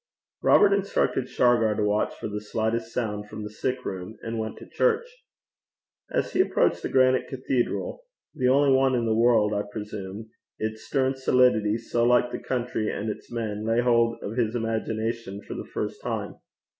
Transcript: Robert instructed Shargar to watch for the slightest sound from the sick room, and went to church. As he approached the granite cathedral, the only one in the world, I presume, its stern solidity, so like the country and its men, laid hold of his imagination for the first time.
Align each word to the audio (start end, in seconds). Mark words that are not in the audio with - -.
Robert 0.41 0.73
instructed 0.73 1.29
Shargar 1.29 1.75
to 1.75 1.83
watch 1.83 2.15
for 2.15 2.27
the 2.27 2.41
slightest 2.41 2.91
sound 2.91 3.29
from 3.29 3.43
the 3.43 3.51
sick 3.51 3.85
room, 3.85 4.17
and 4.23 4.39
went 4.39 4.57
to 4.57 4.65
church. 4.67 5.05
As 6.09 6.33
he 6.33 6.41
approached 6.41 6.81
the 6.81 6.89
granite 6.89 7.27
cathedral, 7.27 8.01
the 8.33 8.47
only 8.47 8.73
one 8.73 8.95
in 8.95 9.05
the 9.05 9.13
world, 9.13 9.53
I 9.53 9.61
presume, 9.61 10.31
its 10.57 10.87
stern 10.87 11.13
solidity, 11.15 11.77
so 11.77 12.03
like 12.03 12.31
the 12.31 12.39
country 12.39 12.89
and 12.91 13.11
its 13.11 13.31
men, 13.31 13.63
laid 13.63 13.83
hold 13.83 14.17
of 14.23 14.37
his 14.37 14.55
imagination 14.55 15.39
for 15.43 15.53
the 15.53 15.69
first 15.71 16.01
time. 16.01 16.33